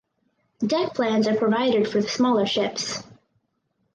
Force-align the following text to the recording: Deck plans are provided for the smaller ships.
Deck 0.65 0.95
plans 0.95 1.27
are 1.27 1.35
provided 1.37 1.87
for 1.87 2.01
the 2.01 2.09
smaller 2.09 2.47
ships. 2.47 3.03